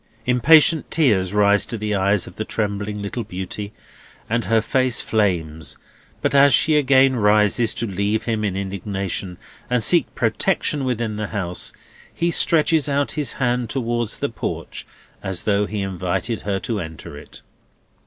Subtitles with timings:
[0.25, 3.71] Impatient tears rise to the eyes of the trembling little beauty,
[4.27, 5.77] and her face flames;
[6.23, 9.37] but as she again rises to leave him in indignation,
[9.69, 11.71] and seek protection within the house,
[12.11, 14.87] he stretches out his hand towards the porch,
[15.21, 17.43] as though he invited her to enter it.